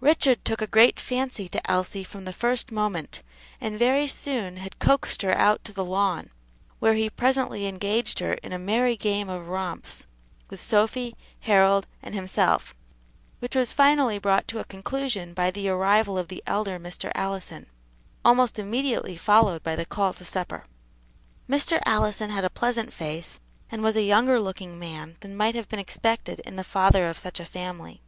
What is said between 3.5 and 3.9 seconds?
and